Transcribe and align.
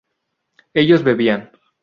ellos 0.73 1.03
bebían 1.03 1.51